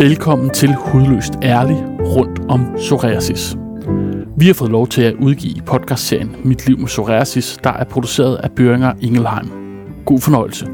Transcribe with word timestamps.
Velkommen 0.00 0.50
til 0.50 0.74
Hudløst 0.74 1.32
Ærlig 1.42 1.76
rundt 2.00 2.40
om 2.48 2.74
psoriasis. 2.76 3.56
Vi 4.36 4.46
har 4.46 4.54
fået 4.54 4.70
lov 4.70 4.86
til 4.88 5.02
at 5.02 5.14
udgive 5.14 5.62
podcastserien 5.66 6.36
Mit 6.44 6.66
liv 6.66 6.78
med 6.78 6.86
psoriasis, 6.86 7.58
der 7.64 7.70
er 7.70 7.84
produceret 7.84 8.36
af 8.36 8.50
Børinger 8.50 8.92
Ingelheim. 9.00 9.50
God 10.06 10.20
fornøjelse. 10.20 10.66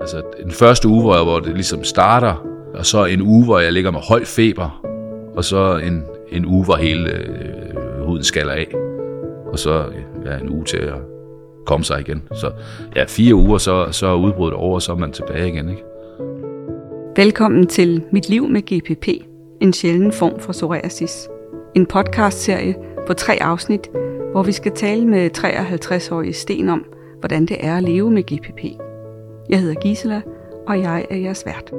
Altså 0.00 0.22
den 0.42 0.50
første 0.50 0.88
uge, 0.88 1.02
hvor, 1.02 1.14
jeg, 1.14 1.24
hvor 1.24 1.40
det 1.40 1.54
ligesom 1.54 1.84
starter, 1.84 2.46
og 2.74 2.86
så 2.86 3.04
en 3.04 3.22
uge, 3.22 3.44
hvor 3.44 3.58
jeg 3.58 3.72
ligger 3.72 3.90
med 3.90 4.00
høj 4.08 4.24
feber, 4.24 4.84
og 5.36 5.44
så 5.44 5.76
en, 5.76 6.02
en 6.32 6.46
uge, 6.46 6.64
hvor 6.64 6.76
hele 6.76 7.10
øh, 7.10 8.06
huden 8.06 8.24
skaller 8.24 8.52
af, 8.52 8.66
og 9.52 9.58
så 9.58 9.84
ja, 10.24 10.38
en 10.38 10.48
uge 10.48 10.64
til 10.64 10.78
at 10.78 10.98
komme 11.66 11.84
sig 11.84 12.00
igen. 12.00 12.22
Så 12.32 12.50
ja, 12.96 13.04
fire 13.04 13.34
uger, 13.34 13.58
så, 13.58 13.86
så 13.90 14.06
er 14.06 14.14
udbruddet 14.14 14.58
over, 14.58 14.74
og 14.74 14.82
så 14.82 14.92
er 14.92 14.96
man 14.96 15.12
tilbage 15.12 15.48
igen. 15.48 15.68
Ikke? 15.68 15.82
Velkommen 17.16 17.66
til 17.66 18.04
Mit 18.10 18.28
liv 18.28 18.48
med 18.48 18.62
GPP, 18.62 19.08
en 19.60 19.72
sjælden 19.72 20.12
form 20.12 20.40
for 20.40 20.52
psoriasis. 20.52 21.28
En 21.74 21.86
podcastserie 21.86 22.76
på 23.06 23.14
tre 23.14 23.42
afsnit, 23.42 23.90
hvor 24.32 24.42
vi 24.42 24.52
skal 24.52 24.72
tale 24.72 25.06
med 25.06 25.30
53-årige 25.38 26.32
Sten 26.32 26.68
om, 26.68 26.84
hvordan 27.18 27.46
det 27.46 27.56
er 27.60 27.76
at 27.76 27.82
leve 27.82 28.10
med 28.10 28.22
GPP. 28.22 28.64
Jeg 29.48 29.60
hedder 29.60 29.74
Gisela, 29.74 30.20
og 30.66 30.80
jeg 30.80 31.06
er 31.10 31.16
jeres 31.16 31.46
vært. 31.46 31.72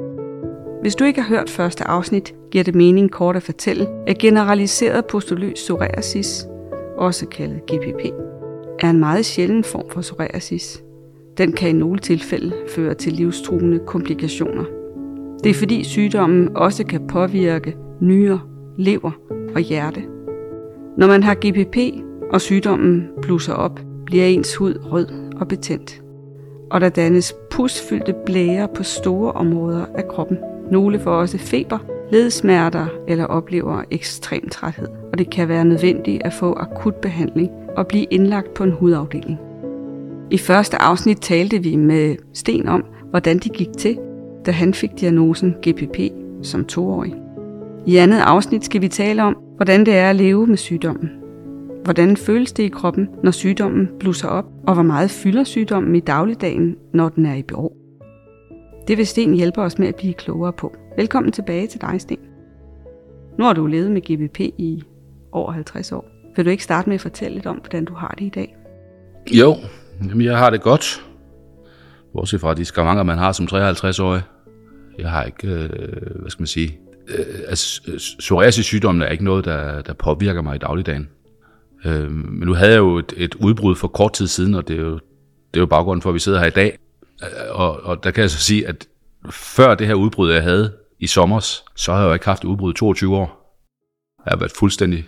Hvis 0.80 0.94
du 0.94 1.04
ikke 1.04 1.22
har 1.22 1.36
hørt 1.36 1.50
første 1.50 1.84
afsnit, 1.84 2.34
giver 2.50 2.64
det 2.64 2.74
mening 2.74 3.10
kort 3.10 3.36
at 3.36 3.42
fortælle, 3.42 3.88
at 4.06 4.18
generaliseret 4.18 5.06
postuløs 5.06 5.54
psoriasis, 5.54 6.46
også 6.96 7.26
kaldet 7.26 7.62
GPP, 7.66 8.04
er 8.80 8.90
en 8.90 8.98
meget 8.98 9.26
sjælden 9.26 9.64
form 9.64 9.90
for 9.90 10.00
psoriasis. 10.00 10.83
Den 11.38 11.52
kan 11.52 11.68
i 11.68 11.72
nogle 11.72 11.98
tilfælde 11.98 12.52
føre 12.68 12.94
til 12.94 13.12
livstruende 13.12 13.80
komplikationer. 13.86 14.64
Det 15.44 15.50
er 15.50 15.54
fordi 15.54 15.84
sygdommen 15.84 16.56
også 16.56 16.86
kan 16.86 17.06
påvirke 17.06 17.76
nyrer, 18.00 18.38
lever 18.76 19.10
og 19.54 19.60
hjerte. 19.60 20.02
Når 20.98 21.06
man 21.06 21.22
har 21.22 21.34
GPP, 21.34 21.76
og 22.32 22.40
sygdommen 22.40 23.08
blusser 23.22 23.52
op, 23.52 23.80
bliver 24.06 24.24
ens 24.24 24.56
hud 24.56 24.74
rød 24.92 25.06
og 25.36 25.48
betændt. 25.48 26.02
Og 26.70 26.80
der 26.80 26.88
dannes 26.88 27.34
pusfyldte 27.50 28.14
blære 28.26 28.68
på 28.74 28.82
store 28.82 29.32
områder 29.32 29.84
af 29.94 30.08
kroppen. 30.08 30.38
Nogle 30.70 31.00
får 31.00 31.10
også 31.10 31.38
feber, 31.38 31.78
ledsmerter 32.10 32.86
eller 33.08 33.24
oplever 33.24 33.82
ekstrem 33.90 34.48
træthed. 34.48 34.88
Og 35.12 35.18
det 35.18 35.30
kan 35.30 35.48
være 35.48 35.64
nødvendigt 35.64 36.22
at 36.22 36.32
få 36.32 36.52
akut 36.52 36.94
behandling 36.94 37.50
og 37.76 37.86
blive 37.86 38.04
indlagt 38.04 38.54
på 38.54 38.64
en 38.64 38.72
hudafdeling. 38.72 39.38
I 40.34 40.38
første 40.38 40.82
afsnit 40.82 41.18
talte 41.20 41.62
vi 41.62 41.76
med 41.76 42.16
Sten 42.32 42.68
om, 42.68 42.84
hvordan 43.10 43.38
de 43.38 43.48
gik 43.48 43.68
til, 43.78 43.98
da 44.46 44.50
han 44.50 44.74
fik 44.74 44.90
diagnosen 45.00 45.54
GPP 45.62 45.98
som 46.42 46.64
toårig. 46.64 47.14
I 47.86 47.96
andet 47.96 48.20
afsnit 48.20 48.64
skal 48.64 48.80
vi 48.80 48.88
tale 48.88 49.22
om, 49.22 49.36
hvordan 49.56 49.86
det 49.86 49.94
er 49.96 50.10
at 50.10 50.16
leve 50.16 50.46
med 50.46 50.56
sygdommen. 50.56 51.10
Hvordan 51.84 52.16
føles 52.16 52.52
det 52.52 52.62
i 52.62 52.68
kroppen, 52.68 53.08
når 53.22 53.30
sygdommen 53.30 53.88
blusser 54.00 54.28
op, 54.28 54.44
og 54.66 54.74
hvor 54.74 54.82
meget 54.82 55.10
fylder 55.10 55.44
sygdommen 55.44 55.96
i 55.96 56.00
dagligdagen, 56.00 56.76
når 56.94 57.08
den 57.08 57.26
er 57.26 57.34
i 57.34 57.42
bero? 57.42 57.76
Det 58.88 58.98
vil 58.98 59.06
Sten 59.06 59.34
hjælpe 59.34 59.60
os 59.60 59.78
med 59.78 59.88
at 59.88 59.96
blive 59.96 60.14
klogere 60.14 60.52
på. 60.52 60.74
Velkommen 60.96 61.32
tilbage 61.32 61.66
til 61.66 61.80
dig, 61.80 62.00
Sten. 62.00 62.18
Nu 63.38 63.44
har 63.44 63.52
du 63.52 63.66
levet 63.66 63.90
med 63.90 64.00
GBP 64.02 64.40
i 64.40 64.82
over 65.32 65.52
50 65.52 65.92
år. 65.92 66.08
Vil 66.36 66.44
du 66.44 66.50
ikke 66.50 66.64
starte 66.64 66.88
med 66.88 66.94
at 66.94 67.00
fortælle 67.00 67.34
lidt 67.34 67.46
om, 67.46 67.56
hvordan 67.56 67.84
du 67.84 67.94
har 67.94 68.14
det 68.18 68.24
i 68.24 68.28
dag? 68.28 68.56
Jo, 69.30 69.54
jeg 70.20 70.38
har 70.38 70.50
det 70.50 70.62
godt. 70.62 71.04
Bortset 72.12 72.40
fra 72.40 72.54
de 72.54 72.64
skavanker, 72.64 73.02
man 73.02 73.18
har 73.18 73.32
som 73.32 73.46
53-årig. 73.52 74.22
Jeg 74.98 75.10
har 75.10 75.24
ikke, 75.24 75.48
øh, 75.48 76.20
hvad 76.20 76.30
skal 76.30 76.42
man 76.42 76.46
sige, 76.46 76.78
øh, 77.08 77.40
altså, 77.48 77.82
psoriasis-sygdommen 78.18 79.02
er 79.02 79.08
ikke 79.08 79.24
noget, 79.24 79.44
der, 79.44 79.82
der 79.82 79.92
påvirker 79.92 80.42
mig 80.42 80.54
i 80.54 80.58
dagligdagen. 80.58 81.08
Øh, 81.84 82.10
men 82.10 82.46
nu 82.46 82.54
havde 82.54 82.72
jeg 82.72 82.78
jo 82.78 82.98
et, 82.98 83.12
et 83.16 83.34
udbrud 83.34 83.76
for 83.76 83.88
kort 83.88 84.12
tid 84.12 84.26
siden, 84.26 84.54
og 84.54 84.68
det 84.68 84.76
er 84.76 84.82
jo, 84.82 84.94
det 84.94 85.56
er 85.56 85.60
jo 85.60 85.66
baggrunden 85.66 86.02
for, 86.02 86.10
at 86.10 86.14
vi 86.14 86.18
sidder 86.18 86.38
her 86.38 86.46
i 86.46 86.50
dag. 86.50 86.78
Øh, 87.22 87.60
og, 87.60 87.80
og 87.82 88.04
der 88.04 88.10
kan 88.10 88.22
jeg 88.22 88.30
så 88.30 88.38
sige, 88.38 88.68
at 88.68 88.88
før 89.30 89.74
det 89.74 89.86
her 89.86 89.94
udbrud, 89.94 90.32
jeg 90.32 90.42
havde 90.42 90.72
i 91.00 91.06
sommer, 91.06 91.40
så 91.76 91.92
har 91.92 92.00
jeg 92.00 92.08
jo 92.08 92.12
ikke 92.12 92.24
haft 92.26 92.44
udbrud 92.44 92.72
i 92.72 92.76
22 92.76 93.16
år. 93.16 93.44
Jeg 94.24 94.30
har 94.30 94.38
været 94.38 94.52
fuldstændig 94.58 95.04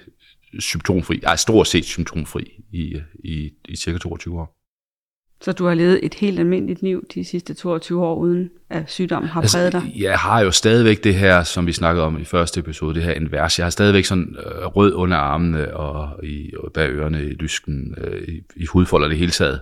symptomfri, 0.59 1.19
jeg 1.23 1.33
er 1.33 1.37
stort 1.37 1.67
set 1.67 1.85
symptomfri 1.85 2.63
i, 2.73 3.01
i, 3.25 3.51
i 3.69 3.77
cirka 3.77 3.99
22 3.99 4.41
år. 4.41 4.56
Så 5.41 5.53
du 5.53 5.67
har 5.67 5.75
levet 5.75 6.01
et 6.03 6.15
helt 6.15 6.39
almindeligt 6.39 6.83
liv 6.83 7.07
de 7.15 7.25
sidste 7.25 7.55
22 7.55 8.05
år, 8.05 8.17
uden 8.17 8.51
at 8.71 8.91
sygdommen 8.91 9.29
har 9.29 9.41
altså, 9.41 9.57
præget 9.57 9.73
dig? 9.73 9.93
Jeg 9.97 10.19
har 10.19 10.41
jo 10.41 10.51
stadigvæk 10.51 11.05
det 11.05 11.15
her, 11.15 11.43
som 11.43 11.67
vi 11.67 11.73
snakkede 11.73 12.07
om 12.07 12.21
i 12.21 12.25
første 12.25 12.61
episode, 12.61 12.95
det 12.95 13.03
her 13.03 13.13
invers. 13.13 13.59
Jeg 13.59 13.67
har 13.67 13.71
stadigvæk 13.71 14.05
sådan 14.05 14.37
øh, 14.39 14.67
rød 14.67 14.95
under 14.95 15.17
armene 15.17 15.77
og, 15.77 16.25
i, 16.25 16.53
og 16.59 16.73
bag 16.73 16.91
ørerne 16.91 17.25
i 17.25 17.29
lysken, 17.29 17.95
øh, 17.99 18.29
i, 18.29 18.43
i 18.57 18.67
hudfolder 18.67 19.09
det 19.09 19.19
hele 19.19 19.31
taget. 19.31 19.61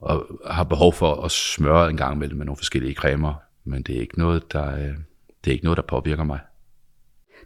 Og 0.00 0.26
har 0.46 0.64
behov 0.64 0.92
for 0.92 1.24
at 1.24 1.30
smøre 1.30 1.90
en 1.90 1.96
gang 1.96 2.18
med, 2.18 2.28
med 2.28 2.46
nogle 2.46 2.56
forskellige 2.56 2.94
cremer. 2.94 3.34
Men 3.64 3.82
det 3.82 3.96
er 3.96 4.00
ikke 4.00 4.18
noget, 4.18 4.52
der, 4.52 4.74
øh, 4.74 4.94
det 5.44 5.50
er 5.50 5.52
ikke 5.52 5.64
noget, 5.64 5.76
der 5.76 5.82
påvirker 5.82 6.24
mig. 6.24 6.38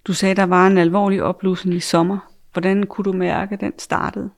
Du 0.06 0.12
sagde, 0.12 0.34
der 0.34 0.46
var 0.46 0.66
en 0.66 0.78
alvorlig 0.78 1.22
opblussen 1.22 1.72
i 1.72 1.80
sommer. 1.80 2.18
Hvordan 2.52 2.86
kunne 2.86 3.04
du 3.04 3.12
mærke, 3.12 3.54
at 3.54 3.60
den 3.60 3.72
startede? 3.78 4.30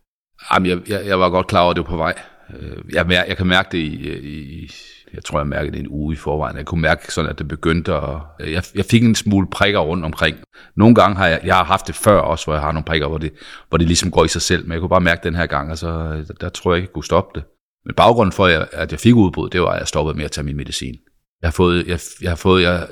Jamen, 0.52 0.68
jeg, 0.68 0.78
jeg, 0.88 1.06
jeg 1.06 1.20
var 1.20 1.30
godt 1.30 1.46
klar 1.46 1.60
over, 1.60 1.70
at 1.70 1.76
det 1.76 1.84
var 1.84 1.90
på 1.90 1.96
vej. 1.96 2.14
Øh, 2.50 2.76
jeg, 2.92 3.24
jeg 3.28 3.36
kan 3.36 3.46
mærke 3.46 3.68
det 3.72 3.78
i, 3.78 4.08
øh, 4.08 4.24
i 4.24 4.70
jeg 5.14 5.24
tror, 5.24 5.38
jeg 5.38 5.46
mærkede 5.46 5.72
det 5.72 5.80
en 5.80 5.88
uge 5.88 6.12
i 6.12 6.16
forvejen. 6.16 6.56
Jeg 6.56 6.64
kunne 6.64 6.80
mærke 6.80 7.12
sådan, 7.12 7.30
at 7.30 7.38
det 7.38 7.48
begyndte 7.48 7.94
at... 7.94 8.18
Øh, 8.40 8.52
jeg, 8.52 8.62
jeg 8.74 8.84
fik 8.84 9.04
en 9.04 9.14
smule 9.14 9.46
prikker 9.50 9.80
rundt 9.80 10.04
omkring. 10.04 10.36
Nogle 10.76 10.94
gange 10.94 11.16
har 11.16 11.26
jeg, 11.26 11.40
jeg 11.44 11.56
har 11.56 11.64
haft 11.64 11.86
det 11.86 11.94
før 11.94 12.18
også, 12.18 12.46
hvor 12.46 12.54
jeg 12.54 12.62
har 12.62 12.72
nogle 12.72 12.84
prikker, 12.84 13.08
hvor 13.08 13.18
det, 13.18 13.32
hvor 13.68 13.78
det 13.78 13.86
ligesom 13.86 14.10
går 14.10 14.24
i 14.24 14.28
sig 14.28 14.42
selv. 14.42 14.64
Men 14.64 14.72
jeg 14.72 14.80
kunne 14.80 14.88
bare 14.88 15.00
mærke 15.00 15.24
den 15.24 15.34
her 15.34 15.46
gang, 15.46 15.70
og 15.70 15.78
så 15.78 15.88
øh, 15.88 16.26
der, 16.26 16.34
der 16.40 16.48
tror 16.48 16.72
jeg 16.72 16.76
ikke, 16.76 16.88
jeg 16.88 16.92
kunne 16.92 17.04
stoppe 17.04 17.40
det. 17.40 17.46
Men 17.84 17.94
baggrunden 17.94 18.32
for, 18.32 18.46
at 18.72 18.92
jeg 18.92 19.00
fik 19.00 19.14
udbrud, 19.14 19.50
det 19.50 19.60
var, 19.60 19.68
at 19.68 19.78
jeg 19.78 19.88
stoppede 19.88 20.16
med 20.16 20.24
at 20.24 20.30
tage 20.30 20.44
min 20.44 20.56
medicin. 20.56 20.94
Jeg 21.42 21.48
har 21.48 21.52
fået, 21.52 21.86
jeg, 21.86 22.00
jeg 22.22 22.30
har 22.30 22.36
fået 22.36 22.62
jeg, 22.62 22.88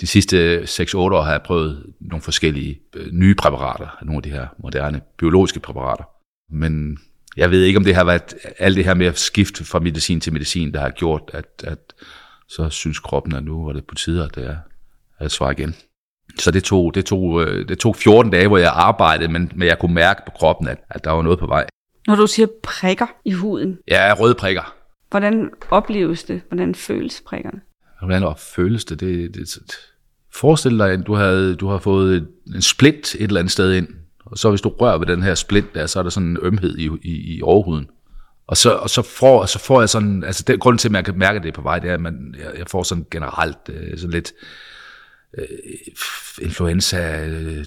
de 0.00 0.06
sidste 0.06 0.62
6-8 0.62 0.96
år 0.96 1.22
har 1.22 1.30
jeg 1.30 1.42
prøvet 1.42 1.86
nogle 2.00 2.22
forskellige 2.22 2.80
øh, 2.96 3.12
nye 3.12 3.34
præparater, 3.34 3.98
nogle 4.02 4.16
af 4.16 4.22
de 4.22 4.30
her 4.30 4.46
moderne 4.58 5.00
biologiske 5.18 5.60
præparater. 5.60 6.04
Men 6.52 6.98
jeg 7.36 7.50
ved 7.50 7.62
ikke, 7.62 7.76
om 7.76 7.84
det 7.84 7.94
har 7.94 8.04
været 8.04 8.34
alt 8.58 8.76
det 8.76 8.84
her 8.84 8.94
med 8.94 9.06
at 9.06 9.18
skifte 9.18 9.64
fra 9.64 9.78
medicin 9.78 10.20
til 10.20 10.32
medicin, 10.32 10.74
der 10.74 10.80
har 10.80 10.90
gjort, 10.90 11.22
at, 11.32 11.64
at 11.64 11.78
så 12.48 12.68
synes 12.68 12.98
kroppen, 12.98 13.34
at 13.34 13.44
nu 13.44 13.66
var 13.66 13.72
det 13.72 13.84
på 13.86 13.94
tide, 13.94 14.24
at 14.24 14.34
det 14.34 14.46
er 14.46 14.56
at 15.18 15.32
svare 15.32 15.52
igen. 15.52 15.74
Så 16.38 16.50
det 16.50 16.64
tog, 16.64 16.94
det, 16.94 17.04
tog, 17.04 17.42
øh, 17.42 17.68
det 17.68 17.78
tog 17.78 17.96
14 17.96 18.32
dage, 18.32 18.48
hvor 18.48 18.58
jeg 18.58 18.72
arbejdede, 18.74 19.32
men, 19.32 19.52
men 19.54 19.68
jeg 19.68 19.78
kunne 19.78 19.94
mærke 19.94 20.22
på 20.26 20.32
kroppen, 20.36 20.68
at, 20.68 20.78
at 20.90 21.04
der 21.04 21.10
var 21.10 21.22
noget 21.22 21.38
på 21.38 21.46
vej. 21.46 21.66
Når 22.06 22.14
du 22.14 22.26
siger 22.26 22.46
prikker 22.62 23.06
i 23.24 23.32
huden? 23.32 23.78
Ja, 23.88 24.14
røde 24.18 24.34
prikker. 24.34 24.74
Hvordan 25.10 25.50
opleves 25.70 26.24
det? 26.24 26.42
Hvordan 26.48 26.74
føles 26.74 27.22
prikkerne? 27.26 27.60
Hvordan 28.00 28.34
føles 28.38 28.84
det? 28.84 29.00
det, 29.00 29.34
det 29.34 29.62
Forestil 30.34 30.78
dig, 30.78 30.90
at 30.90 31.06
du, 31.06 31.14
havde, 31.14 31.54
du 31.56 31.68
har 31.68 31.78
fået 31.78 32.28
en 32.54 32.62
splint 32.62 33.14
et 33.14 33.22
eller 33.22 33.40
andet 33.40 33.52
sted 33.52 33.74
ind, 33.74 33.88
og 34.32 34.38
så 34.38 34.50
hvis 34.50 34.60
du 34.60 34.68
rører 34.68 34.98
ved 34.98 35.06
den 35.06 35.22
her 35.22 35.34
splint 35.34 35.74
der, 35.74 35.86
så 35.86 35.98
er 35.98 36.02
der 36.02 36.10
sådan 36.10 36.28
en 36.28 36.38
ømhed 36.42 36.78
i, 36.78 36.90
i, 37.02 37.36
i 37.36 37.42
overhuden. 37.42 37.86
Og 38.46 38.56
så, 38.56 38.72
og 38.72 38.90
så, 38.90 39.02
får, 39.02 39.46
så 39.46 39.58
får 39.58 39.80
jeg 39.80 39.88
sådan, 39.88 40.24
altså 40.24 40.44
den 40.46 40.58
grund 40.58 40.78
til, 40.78 40.88
at 40.88 40.92
man 40.92 41.04
kan 41.04 41.18
mærke 41.18 41.40
det 41.40 41.54
på 41.54 41.62
vej, 41.62 41.78
det 41.78 41.90
er, 41.90 41.94
at 41.94 42.00
man, 42.00 42.34
jeg, 42.38 42.58
jeg 42.58 42.66
får 42.70 42.82
sådan 42.82 43.06
generelt 43.10 43.58
øh, 43.68 43.98
sådan 43.98 44.10
lidt 44.10 44.32
øh, 45.38 45.44
influenza 46.42 47.26
øh, 47.26 47.64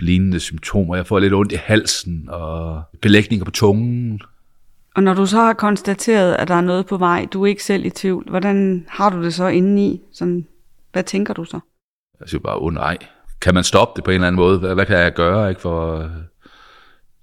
lignende 0.00 0.40
symptomer. 0.40 0.96
Jeg 0.96 1.06
får 1.06 1.18
lidt 1.18 1.34
ondt 1.34 1.52
i 1.52 1.58
halsen 1.62 2.24
og 2.28 2.82
belægninger 3.02 3.44
på 3.44 3.50
tungen. 3.50 4.20
Og 4.96 5.02
når 5.02 5.14
du 5.14 5.26
så 5.26 5.36
har 5.36 5.52
konstateret, 5.52 6.34
at 6.34 6.48
der 6.48 6.54
er 6.54 6.60
noget 6.60 6.86
på 6.86 6.96
vej, 6.96 7.26
du 7.32 7.42
er 7.42 7.46
ikke 7.46 7.64
selv 7.64 7.84
i 7.84 7.90
tvivl, 7.90 8.30
hvordan 8.30 8.86
har 8.88 9.10
du 9.10 9.24
det 9.24 9.34
så 9.34 9.46
indeni? 9.46 10.00
Sådan, 10.12 10.46
hvad 10.92 11.04
tænker 11.04 11.34
du 11.34 11.44
så? 11.44 11.60
Jeg 12.20 12.28
siger 12.28 12.40
bare, 12.40 12.56
åh 12.56 12.64
oh, 12.64 12.74
nej, 12.74 12.98
kan 13.48 13.54
man 13.54 13.64
stoppe 13.64 13.96
det 13.96 14.04
på 14.04 14.10
en 14.10 14.14
eller 14.14 14.26
anden 14.26 14.36
måde? 14.36 14.58
Hvad, 14.58 14.74
hvad 14.74 14.86
kan 14.86 14.98
jeg 14.98 15.14
gøre 15.14 15.48
ikke, 15.48 15.60
for 15.60 15.96
at 15.96 16.10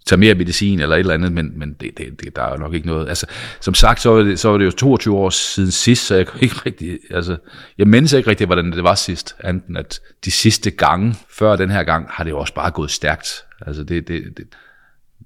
tage 0.06 0.20
mere 0.20 0.36
medicin 0.36 0.80
eller 0.80 0.96
et 0.96 1.00
eller 1.00 1.14
andet? 1.14 1.32
Men, 1.32 1.60
men 1.60 1.74
det, 1.74 1.98
det, 1.98 2.22
det, 2.22 2.36
der 2.36 2.42
er 2.42 2.52
jo 2.52 2.58
nok 2.58 2.74
ikke 2.74 2.88
noget. 2.88 3.10
Altså, 3.10 3.26
som 3.62 3.74
sagt, 3.74 4.02
så 4.02 4.10
var, 4.10 4.24
det, 4.24 4.40
så 4.40 4.50
var 4.50 4.58
det 4.58 4.66
jo 4.66 4.72
22 4.72 5.18
år 5.18 5.30
siden 5.30 5.72
sidst, 5.72 6.06
så 6.06 6.16
jeg 6.16 6.28
kunne 6.28 6.42
ikke 6.42 6.56
rigtig, 6.66 7.00
altså, 7.12 7.38
jeg 7.78 7.88
mindes 7.88 8.14
ikke 8.14 8.30
rigtig, 8.30 8.46
hvordan 8.46 8.72
det 8.72 8.84
var 8.84 8.96
sidst, 8.96 9.36
enten 9.50 9.78
at 9.78 10.00
de 10.26 10.32
sidste 10.32 10.72
gange, 10.72 11.16
før 11.30 11.56
den 11.56 11.70
her 11.70 11.84
gang, 11.84 12.08
har 12.10 12.24
det 12.24 12.32
jo 12.32 12.40
også 12.40 12.54
bare 12.54 12.72
gået 12.72 12.92
stærkt. 12.92 13.46
Altså, 13.68 13.84
det, 13.84 14.08
det, 14.08 14.24
det, 14.38 14.46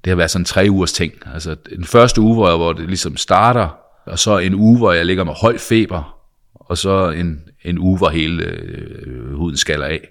det 0.03 0.11
har 0.11 0.15
været 0.15 0.31
sådan 0.31 0.45
tre 0.45 0.67
ugers 0.69 0.93
ting. 0.93 1.13
Altså, 1.33 1.55
den 1.75 1.85
første 1.85 2.21
uge, 2.21 2.35
hvor, 2.35 2.57
hvor 2.57 2.73
det 2.73 2.87
ligesom 2.87 3.17
starter, 3.17 3.77
og 4.05 4.19
så 4.19 4.37
en 4.37 4.55
uge, 4.55 4.77
hvor 4.77 4.91
jeg 4.91 5.05
ligger 5.05 5.23
med 5.23 5.33
høj 5.33 5.57
feber, 5.57 6.19
og 6.55 6.77
så 6.77 7.09
en, 7.09 7.41
en 7.63 7.77
uge, 7.77 7.97
hvor 7.97 8.09
hele 8.09 8.43
øh, 8.43 9.33
huden 9.33 9.57
skaller 9.57 9.85
af 9.85 10.09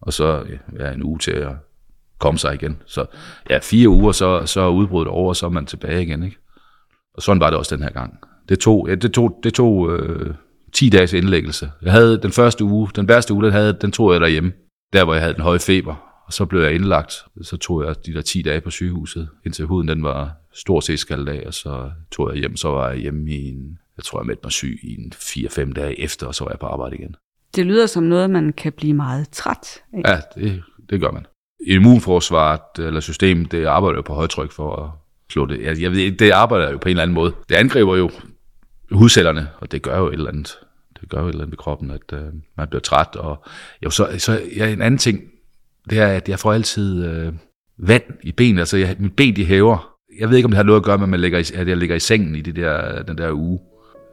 og 0.00 0.12
så 0.12 0.44
ja, 0.78 0.92
en 0.92 1.02
uge 1.02 1.18
til 1.18 1.30
at 1.30 1.52
komme 2.18 2.38
sig 2.38 2.54
igen. 2.54 2.82
Så 2.86 3.06
ja, 3.50 3.58
fire 3.62 3.88
uger, 3.88 4.12
så, 4.12 4.46
så 4.46 4.60
er 4.60 4.68
udbruddet 4.68 5.12
over, 5.12 5.28
og 5.28 5.36
så 5.36 5.46
er 5.46 5.50
man 5.50 5.66
tilbage 5.66 6.02
igen. 6.02 6.22
Ikke? 6.22 6.36
Og 7.14 7.22
sådan 7.22 7.40
var 7.40 7.50
det 7.50 7.58
også 7.58 7.76
den 7.76 7.82
her 7.82 7.90
gang. 7.90 8.18
Det 8.48 8.58
tog, 8.58 8.88
ja, 8.88 8.94
det 8.94 9.12
tog, 9.12 9.40
det 9.42 9.54
tog 9.54 9.98
øh, 9.98 10.34
10 10.72 10.88
dages 10.88 11.12
indlæggelse. 11.12 11.70
Jeg 11.82 11.92
havde 11.92 12.22
den 12.22 12.32
første 12.32 12.64
uge, 12.64 12.88
den 12.96 13.08
værste 13.08 13.34
uge, 13.34 13.44
den, 13.44 13.52
havde, 13.52 13.78
den 13.80 13.92
tog 13.92 14.12
jeg 14.12 14.20
derhjemme, 14.20 14.52
der 14.92 15.04
hvor 15.04 15.14
jeg 15.14 15.22
havde 15.22 15.34
den 15.34 15.42
høje 15.42 15.58
feber. 15.58 15.94
Og 16.26 16.32
så 16.32 16.44
blev 16.44 16.62
jeg 16.62 16.74
indlagt, 16.74 17.14
så 17.42 17.56
tog 17.56 17.84
jeg 17.84 18.06
de 18.06 18.14
der 18.14 18.22
10 18.22 18.42
dage 18.42 18.60
på 18.60 18.70
sygehuset, 18.70 19.28
indtil 19.46 19.64
huden 19.64 19.88
den 19.88 20.02
var 20.02 20.32
stort 20.54 20.84
set 20.84 20.98
skaldet 20.98 21.32
af, 21.32 21.46
og 21.46 21.54
så 21.54 21.90
tog 22.10 22.30
jeg 22.30 22.38
hjem, 22.38 22.56
så 22.56 22.68
var 22.68 22.90
jeg 22.90 22.98
hjemme 22.98 23.30
i 23.30 23.48
en, 23.48 23.78
jeg 23.96 24.04
tror 24.04 24.20
jeg 24.20 24.26
meldte 24.26 24.40
mig 24.44 24.52
syg 24.52 24.78
i 24.82 25.00
en 25.00 25.12
4-5 25.14 25.72
dage 25.72 26.00
efter, 26.00 26.26
og 26.26 26.34
så 26.34 26.44
var 26.44 26.50
jeg 26.50 26.58
på 26.58 26.66
arbejde 26.66 26.96
igen. 26.96 27.14
Det 27.56 27.66
lyder 27.66 27.86
som 27.86 28.02
noget, 28.02 28.30
man 28.30 28.52
kan 28.52 28.72
blive 28.72 28.94
meget 28.94 29.28
træt 29.28 29.82
af. 29.92 30.10
Ja, 30.10 30.20
det, 30.34 30.62
det 30.90 31.00
gør 31.00 31.10
man. 31.10 31.26
Immunforsvaret 31.66 32.86
eller 32.86 33.00
systemet, 33.00 33.52
det 33.52 33.64
arbejder 33.64 33.96
jo 33.98 34.02
på 34.02 34.14
højtryk 34.14 34.52
for 34.52 34.76
at 34.76 34.90
slå 35.32 35.46
det. 35.46 35.62
Jeg, 35.62 35.82
jeg 35.82 35.90
ved, 35.90 35.98
ikke, 35.98 36.16
det 36.16 36.30
arbejder 36.30 36.70
jo 36.70 36.78
på 36.78 36.88
en 36.88 36.90
eller 36.90 37.02
anden 37.02 37.14
måde. 37.14 37.32
Det 37.48 37.54
angriber 37.54 37.96
jo 37.96 38.10
hudcellerne, 38.90 39.48
og 39.58 39.72
det 39.72 39.82
gør 39.82 39.98
jo 39.98 40.08
et 40.08 40.12
eller 40.12 40.30
andet. 40.30 40.58
Det 41.00 41.08
gør 41.08 41.20
jo 41.20 41.26
et 41.26 41.30
eller 41.30 41.42
andet 41.42 41.52
ved 41.52 41.58
kroppen, 41.58 41.90
at 41.90 42.12
øh, 42.12 42.24
man 42.56 42.68
bliver 42.68 42.80
træt. 42.80 43.16
Og 43.16 43.44
jo, 43.84 43.90
så, 43.90 44.08
så 44.18 44.40
ja, 44.56 44.68
en 44.68 44.82
anden 44.82 44.98
ting, 44.98 45.20
det 45.90 45.98
er, 45.98 46.06
at 46.06 46.28
jeg 46.28 46.38
får 46.38 46.52
altid 46.52 47.04
øh, 47.04 47.32
vand 47.78 48.02
i 48.22 48.32
benene. 48.32 48.60
Altså, 48.60 48.76
jeg, 48.76 48.96
mit 48.98 49.16
ben, 49.16 49.36
de 49.36 49.44
hæver. 49.44 49.96
Jeg 50.20 50.30
ved 50.30 50.36
ikke, 50.36 50.46
om 50.46 50.50
det 50.50 50.56
har 50.56 50.64
noget 50.64 50.80
at 50.80 50.84
gøre 50.84 50.98
med, 50.98 51.04
at, 51.04 51.08
man 51.08 51.20
ligger 51.20 51.38
i, 51.38 51.44
at 51.54 51.68
jeg 51.68 51.76
ligger 51.76 51.96
i 51.96 52.00
sengen 52.00 52.34
i 52.34 52.40
det 52.40 52.56
der, 52.56 53.02
den 53.02 53.18
der 53.18 53.32
uge, 53.32 53.58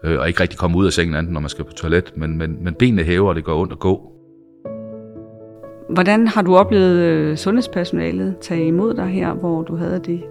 øh, 0.07 0.19
og 0.19 0.27
ikke 0.27 0.41
rigtig 0.41 0.59
kommer 0.59 0.77
ud 0.77 0.85
af 0.85 0.93
sengen, 0.93 1.15
anden, 1.15 1.33
når 1.33 1.39
man 1.39 1.49
skal 1.49 1.65
på 1.65 1.71
toilet. 1.71 2.13
Men, 2.15 2.37
men, 2.37 2.63
men 2.63 2.73
benene 2.73 3.03
hæver, 3.03 3.29
og 3.29 3.35
det 3.35 3.43
går 3.43 3.61
ondt 3.61 3.71
at 3.71 3.79
gå. 3.79 4.11
Hvordan 5.89 6.27
har 6.27 6.41
du 6.41 6.55
oplevet 6.55 6.97
øh, 6.97 7.37
sundhedspersonalet 7.37 8.35
tage 8.41 8.67
imod 8.67 8.93
dig 8.93 9.05
her, 9.07 9.33
hvor 9.33 9.63
du 9.63 9.75
havde 9.75 10.01
det 10.05 10.21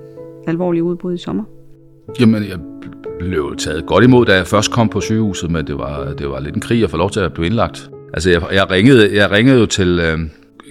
alvorlige 0.47 0.83
udbrud 0.83 1.15
i 1.15 1.19
sommer? 1.19 1.45
Jamen, 2.21 2.43
jeg 2.43 2.59
blev 3.19 3.57
taget 3.59 3.87
godt 3.87 4.05
imod, 4.05 4.27
da 4.27 4.35
jeg 4.35 4.47
først 4.47 4.73
kom 4.73 4.89
på 4.89 5.01
sygehuset, 5.01 5.51
men 5.51 5.67
det 5.67 5.79
var, 5.79 6.15
det 6.19 6.29
var 6.29 6.41
lidt 6.41 6.55
en 6.55 6.61
krig 6.61 6.85
at 6.85 6.91
få 6.91 6.97
lov 6.97 7.11
til 7.11 7.21
at 7.21 7.33
blive 7.33 7.47
indlagt. 7.47 7.91
Altså, 8.15 8.31
jeg, 8.31 8.43
jeg, 8.53 8.71
ringede, 8.71 9.17
jeg 9.17 9.31
ringede 9.31 9.61
jo 9.61 9.67
til... 9.67 10.01
Øh, 10.03 10.19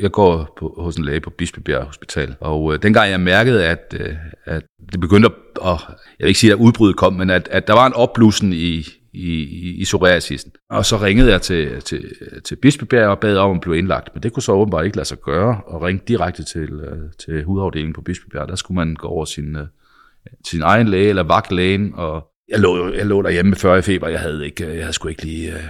jeg 0.01 0.11
går 0.11 0.53
på, 0.57 0.75
hos 0.77 0.95
en 0.95 1.05
læge 1.05 1.19
på 1.19 1.29
Bispebjerg 1.29 1.83
Hospital, 1.83 2.35
og 2.39 2.73
øh, 2.73 2.81
dengang 2.81 3.11
jeg 3.11 3.19
mærkede, 3.19 3.65
at, 3.65 3.95
øh, 3.99 4.15
at 4.45 4.63
det 4.91 4.99
begyndte 4.99 5.29
at, 5.65 5.79
jeg 6.19 6.19
vil 6.19 6.27
ikke 6.27 6.39
sige, 6.39 6.51
at 6.51 6.57
udbruddet 6.59 6.97
kom, 6.97 7.13
men 7.13 7.29
at, 7.29 7.47
at 7.51 7.67
der 7.67 7.73
var 7.73 7.87
en 7.87 7.93
opblussen 7.93 8.53
i, 8.53 8.83
i, 9.13 9.41
i 9.79 9.83
psoriasisen. 9.83 10.51
Og 10.69 10.85
så 10.85 10.97
ringede 10.97 11.31
jeg 11.31 11.41
til, 11.41 11.81
til, 11.81 12.11
til 12.43 12.55
Bispebjerg 12.55 13.09
og 13.09 13.19
bad 13.19 13.37
om 13.37 13.55
at 13.55 13.61
blive 13.61 13.77
indlagt, 13.77 14.09
men 14.13 14.23
det 14.23 14.33
kunne 14.33 14.43
så 14.43 14.51
åbenbart 14.51 14.85
ikke 14.85 14.97
lade 14.97 15.07
sig 15.07 15.17
gøre, 15.17 15.61
og 15.67 15.81
ringe 15.81 16.01
direkte 16.07 16.43
til, 16.43 16.69
øh, 16.71 16.97
til 17.25 17.43
hudafdelingen 17.43 17.93
på 17.93 18.01
Bispebjerg. 18.01 18.47
Der 18.47 18.55
skulle 18.55 18.75
man 18.75 18.95
gå 18.95 19.07
over 19.07 19.25
sin, 19.25 19.55
øh, 19.55 19.67
sin 20.47 20.61
egen 20.61 20.87
læge 20.87 21.09
eller 21.09 21.23
vagtlægen, 21.23 21.93
og 21.95 22.27
jeg 22.49 22.59
lå, 22.59 22.93
jeg 22.93 23.05
lå 23.05 23.21
derhjemme 23.21 23.49
med 23.49 23.57
40 23.57 23.81
feber, 23.81 24.07
jeg 24.07 24.19
havde, 24.19 24.45
ikke, 24.45 24.67
jeg 24.67 24.83
havde 24.83 24.93
sgu 24.93 25.07
ikke 25.07 25.23
lige... 25.23 25.53
Øh, 25.53 25.63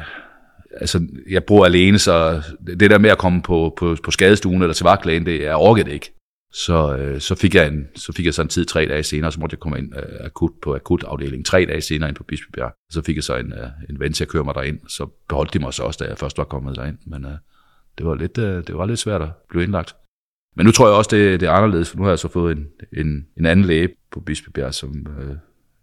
Altså, 0.76 1.08
jeg 1.30 1.44
bor 1.44 1.66
alene, 1.66 2.00
så 2.00 2.42
det 2.80 2.92
der 2.92 2.98
med 2.98 3.10
at 3.10 3.18
komme 3.18 3.42
på, 3.42 3.74
på, 3.78 3.96
på 4.04 4.12
skadestuen 4.12 4.62
eller 4.62 4.74
til 4.74 4.84
vagtlægen, 4.84 5.26
det 5.26 5.48
er 5.48 5.56
orket 5.56 5.88
ikke. 5.88 6.12
Så, 6.54 6.98
øh, 6.98 7.22
så, 7.22 7.36
fik 7.36 7.56
jeg 7.56 7.68
en, 7.68 7.88
så 7.96 8.14
fik 8.14 8.26
jeg 8.26 8.34
så 8.34 8.42
en 8.42 8.48
tid 8.48 8.66
tre 8.66 8.86
dage 8.86 9.04
senere, 9.04 9.32
så 9.32 9.40
måtte 9.40 9.54
jeg 9.54 9.60
komme 9.60 9.78
ind 9.78 9.96
øh, 9.96 10.26
akut 10.26 10.52
på 10.62 10.76
akutafdelingen 10.76 11.44
tre 11.44 11.66
dage 11.66 11.82
senere 11.82 12.10
ind 12.10 12.16
på 12.16 12.24
Bispebjerg. 12.24 12.74
Så 12.92 13.02
fik 13.02 13.16
jeg 13.16 13.24
så 13.24 13.36
en, 13.36 13.54
øh, 13.54 13.68
en 13.90 14.00
ven 14.00 14.14
til 14.14 14.24
at 14.24 14.28
køre 14.28 14.44
mig 14.44 14.56
derind, 14.56 14.80
så 14.88 15.08
beholdt 15.30 15.54
de 15.54 15.60
mig 15.60 15.74
så 15.74 15.84
også, 15.84 16.04
da 16.04 16.10
jeg 16.10 16.18
først 16.18 16.38
var 16.38 16.44
kommet 16.44 16.76
derind. 16.76 16.98
Men 17.06 17.26
øh, 17.26 17.32
det, 17.98 18.06
var 18.06 18.16
lidt, 18.16 18.38
øh, 18.38 18.64
det 18.68 18.78
var 18.78 18.86
lidt 18.86 19.00
svært 19.00 19.22
at 19.22 19.30
blive 19.50 19.64
indlagt. 19.64 19.96
Men 20.56 20.66
nu 20.66 20.72
tror 20.72 20.88
jeg 20.88 20.96
også, 20.96 21.10
det, 21.16 21.40
det 21.40 21.48
er 21.48 21.52
anderledes, 21.52 21.90
for 21.90 21.98
nu 21.98 22.04
har 22.04 22.12
jeg 22.12 22.20
så 22.20 22.28
fået 22.28 22.58
en, 22.58 22.68
en, 22.98 23.28
en 23.38 23.46
anden 23.46 23.66
læge 23.66 23.90
på 24.12 24.20
Bispebjerg, 24.20 24.74
som 24.74 25.08
øh, 25.20 25.36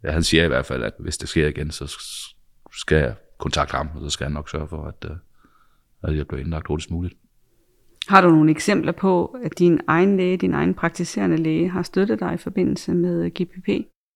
ja, 0.05 0.11
han 0.11 0.23
siger 0.23 0.45
i 0.45 0.49
hvert 0.49 0.67
fald, 0.67 0.83
at 0.83 0.93
hvis 0.99 1.19
det 1.19 1.29
sker 1.29 1.49
igen, 1.49 1.71
så 1.71 1.97
skal 2.81 2.97
jeg 2.97 3.15
kontakte 3.43 3.77
ham, 3.77 3.89
og 3.95 4.01
så 4.01 4.11
skal 4.11 4.25
han 4.25 4.33
nok 4.33 4.51
sørge 4.51 4.69
for, 4.69 4.85
at, 4.85 5.11
øh, 5.11 5.17
at 6.03 6.17
jeg 6.17 6.29
bliver 6.29 6.41
indlagt 6.41 6.67
hurtigst 6.67 6.91
muligt. 6.91 7.15
Har 8.09 8.21
du 8.21 8.31
nogle 8.31 8.51
eksempler 8.51 8.93
på, 8.93 9.37
at 9.45 9.59
din 9.59 9.81
egen 9.89 10.17
læge, 10.17 10.37
din 10.37 10.55
egen 10.55 10.75
praktiserende 10.75 11.37
læge, 11.37 11.69
har 11.71 11.83
støttet 11.83 12.21
dig 12.21 12.35
i 12.35 12.37
forbindelse 12.37 12.95
med 12.95 13.31
GPP? 13.31 13.69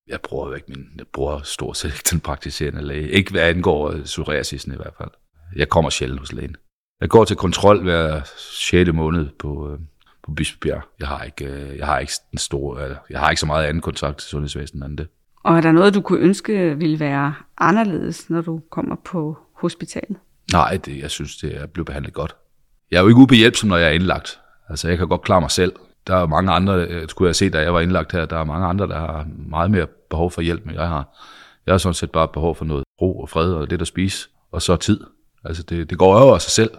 Jeg 0.08 0.20
bruger 0.20 0.48
jo 0.48 0.54
ikke 0.54 0.66
min, 0.68 0.86
jeg 0.98 1.06
bruger 1.12 1.40
stort 1.42 1.76
set 1.76 1.88
ikke 1.88 2.08
den 2.12 2.20
praktiserende 2.20 2.82
læge. 2.82 3.10
Ikke 3.10 3.30
hvad 3.30 3.42
angår 3.42 3.94
psoriasisen 4.04 4.72
i 4.72 4.76
hvert 4.76 4.94
fald. 4.98 5.10
Jeg 5.56 5.68
kommer 5.68 5.90
sjældent 5.90 6.20
hos 6.20 6.32
lægen. 6.32 6.56
Jeg 7.00 7.08
går 7.08 7.24
til 7.24 7.36
kontrol 7.36 7.82
hver 7.82 8.20
6. 8.70 8.92
måned 8.92 9.28
på, 9.38 9.72
øh, 9.72 9.78
på 10.24 10.32
Bispebjerg. 10.36 10.82
Jeg 11.00 11.08
har 11.08 11.22
ikke, 11.22 11.44
øh, 11.44 11.76
jeg 11.76 11.86
har 11.86 11.98
ikke 11.98 12.12
den 12.30 12.38
store, 12.38 12.96
jeg 13.10 13.20
har 13.20 13.30
ikke 13.30 13.40
så 13.40 13.46
meget 13.46 13.66
anden 13.66 13.80
kontakt 13.80 14.18
til 14.18 14.28
sundhedsvæsenet 14.28 14.86
end 14.86 14.98
det. 14.98 15.08
Og 15.46 15.56
er 15.56 15.60
der 15.60 15.72
noget, 15.72 15.94
du 15.94 16.00
kunne 16.00 16.20
ønske 16.20 16.78
ville 16.78 17.00
være 17.00 17.34
anderledes, 17.58 18.30
når 18.30 18.40
du 18.40 18.60
kommer 18.70 18.96
på 19.04 19.36
hospitalet? 19.54 20.16
Nej, 20.52 20.76
det, 20.76 20.98
jeg 20.98 21.10
synes, 21.10 21.36
det 21.36 21.56
er 21.56 21.66
blevet 21.66 21.86
behandlet 21.86 22.14
godt. 22.14 22.36
Jeg 22.90 22.96
er 22.98 23.02
jo 23.02 23.08
ikke 23.08 23.20
ubehjælpsom, 23.20 23.68
når 23.68 23.76
jeg 23.76 23.88
er 23.88 23.92
indlagt. 23.92 24.40
Altså, 24.68 24.88
jeg 24.88 24.98
kan 24.98 25.08
godt 25.08 25.22
klare 25.22 25.40
mig 25.40 25.50
selv. 25.50 25.72
Der 26.06 26.16
er 26.16 26.26
mange 26.26 26.52
andre, 26.52 26.86
øh, 26.86 27.08
skulle 27.08 27.28
jeg 27.28 27.36
se, 27.36 27.50
da 27.50 27.60
jeg 27.60 27.74
var 27.74 27.80
indlagt 27.80 28.12
her, 28.12 28.26
der 28.26 28.36
er 28.38 28.44
mange 28.44 28.66
andre, 28.66 28.86
der 28.86 28.98
har 28.98 29.26
meget 29.48 29.70
mere 29.70 29.86
behov 30.10 30.30
for 30.30 30.40
hjælp, 30.40 30.64
end 30.64 30.74
jeg 30.74 30.88
har. 30.88 31.18
Jeg 31.66 31.72
har 31.72 31.78
sådan 31.78 31.94
set 31.94 32.10
bare 32.10 32.28
behov 32.28 32.54
for 32.54 32.64
noget 32.64 32.84
ro 33.02 33.20
og 33.20 33.28
fred 33.28 33.52
og 33.52 33.70
det 33.70 33.80
at 33.80 33.86
spise, 33.86 34.28
og 34.52 34.62
så 34.62 34.76
tid. 34.76 35.00
Altså, 35.44 35.62
det, 35.62 35.90
det 35.90 35.98
går 35.98 36.18
over 36.18 36.38
sig 36.38 36.50
selv. 36.50 36.70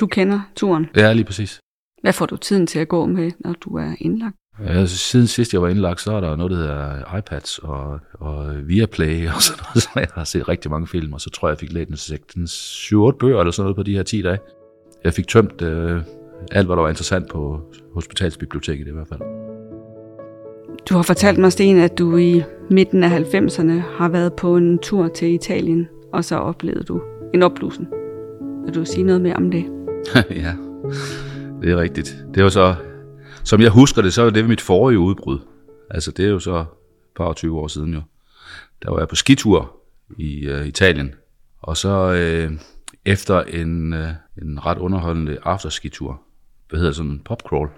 Du 0.00 0.06
kender 0.06 0.40
turen? 0.56 0.86
Ja, 0.96 1.12
lige 1.12 1.24
præcis. 1.24 1.60
Hvad 2.02 2.12
får 2.12 2.26
du 2.26 2.36
tiden 2.36 2.66
til 2.66 2.78
at 2.78 2.88
gå 2.88 3.06
med, 3.06 3.30
når 3.40 3.52
du 3.52 3.76
er 3.76 3.94
indlagt? 3.98 4.36
Ja, 4.64 4.86
siden 4.86 5.26
sidst 5.26 5.52
jeg 5.52 5.62
var 5.62 5.68
indlagt, 5.68 6.00
så 6.00 6.12
er 6.12 6.20
der 6.20 6.36
noget, 6.36 6.52
der 6.52 6.56
hedder 6.56 7.16
iPads 7.18 7.58
og, 7.58 7.98
og 8.12 8.68
Viaplay 8.68 9.28
og 9.28 9.42
sådan 9.42 9.62
noget. 9.62 9.82
Så 9.82 9.90
jeg 9.96 10.08
har 10.14 10.24
set 10.24 10.48
rigtig 10.48 10.70
mange 10.70 10.86
film, 10.86 11.12
og 11.12 11.20
så 11.20 11.30
tror 11.30 11.48
jeg, 11.48 11.50
jeg 11.50 11.58
fik 11.58 11.72
læst 11.72 12.36
en 12.36 12.44
7-8 12.44 13.16
bøger 13.18 13.40
eller 13.40 13.50
sådan 13.50 13.64
noget 13.64 13.76
på 13.76 13.82
de 13.82 13.96
her 13.96 14.02
10 14.02 14.22
dage. 14.22 14.38
Jeg 15.04 15.12
fik 15.12 15.28
tømt 15.28 15.62
øh, 15.62 16.00
alt, 16.52 16.66
hvad 16.66 16.76
der 16.76 16.82
var 16.82 16.88
interessant 16.88 17.28
på 17.30 17.60
hospitalsbiblioteket 17.94 18.88
i 18.88 18.90
hvert 18.90 19.08
fald. 19.08 19.20
Du 20.88 20.94
har 20.94 21.02
fortalt 21.02 21.38
mig, 21.38 21.52
Sten, 21.52 21.78
at 21.78 21.98
du 21.98 22.16
i 22.16 22.42
midten 22.70 23.04
af 23.04 23.20
90'erne 23.20 23.72
har 23.98 24.08
været 24.08 24.32
på 24.32 24.56
en 24.56 24.78
tur 24.78 25.08
til 25.08 25.34
Italien, 25.34 25.88
og 26.12 26.24
så 26.24 26.36
oplevede 26.36 26.84
du 26.84 27.00
en 27.34 27.42
opblussen. 27.42 27.88
Vil 28.64 28.74
du 28.74 28.84
sige 28.84 29.02
noget 29.02 29.20
mere 29.20 29.36
om 29.36 29.50
det? 29.50 29.64
ja, 30.14 30.52
det 31.62 31.70
er 31.70 31.76
rigtigt. 31.76 32.16
Det 32.34 32.42
var 32.42 32.48
så, 32.48 32.74
som 33.46 33.60
jeg 33.60 33.70
husker 33.70 34.02
det, 34.02 34.12
så 34.12 34.22
var 34.22 34.30
det 34.30 34.48
mit 34.48 34.60
forrige 34.60 34.98
udbrud. 34.98 35.38
Altså 35.90 36.10
det 36.10 36.24
er 36.24 36.30
jo 36.30 36.38
så 36.38 36.64
par 37.16 37.32
20 37.32 37.58
år 37.58 37.68
siden 37.68 37.94
jo. 37.94 38.02
Der 38.82 38.90
var 38.90 38.98
jeg 38.98 39.08
på 39.08 39.14
skitur 39.14 39.76
i 40.18 40.50
uh, 40.50 40.66
Italien, 40.66 41.14
og 41.58 41.76
så 41.76 42.12
øh, 42.12 42.52
efter 43.04 43.42
en, 43.42 43.92
øh, 43.92 44.08
en 44.42 44.66
ret 44.66 44.78
underholdende 44.78 45.38
afterskitur, 45.42 46.22
hvad 46.68 46.78
hedder 46.78 46.92
sådan 46.92 47.10
en 47.10 47.22
popcrawl, 47.24 47.70